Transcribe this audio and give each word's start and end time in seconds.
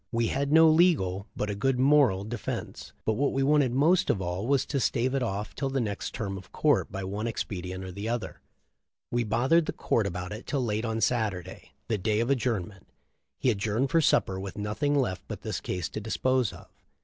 We 0.11 0.29
had 0.29 0.51
no 0.51 0.67
legal, 0.67 1.27
but 1.35 1.51
a 1.51 1.53
good 1.53 1.77
moral 1.79 2.23
defense, 2.23 2.91
but 3.05 3.13
what 3.13 3.33
we 3.33 3.43
wanted 3.43 3.71
most 3.71 4.09
of 4.09 4.19
all 4.19 4.47
was 4.47 4.65
to 4.65 4.79
stave 4.79 5.13
it 5.13 5.21
off 5.21 5.53
till 5.53 5.69
the 5.69 5.79
next 5.79 6.15
term 6.15 6.39
of 6.39 6.51
court 6.51 6.91
by 6.91 7.03
one 7.03 7.27
expedient 7.27 7.83
or 7.83 7.89
another. 7.95 8.41
We 9.11 9.23
bothered 9.23 9.67
"the 9.67 9.73
court" 9.73 10.07
about 10.07 10.31
it 10.31 10.47
till 10.47 10.65
late 10.65 10.85
on 10.85 11.01
Saturday, 11.01 11.73
the 11.87 11.99
day 11.99 12.19
of 12.19 12.31
adjourn 12.31 12.67
ment. 12.69 12.87
He 13.37 13.51
adjourned 13.51 13.91
for 13.91 14.01
supper 14.01 14.39
with 14.39 14.57
nothing 14.57 14.95
left 14.95 15.21
but 15.27 15.41
this 15.41 15.61
case 15.61 15.87
to 15.89 16.01
dispose 16.01 16.51
of. 16.51 16.67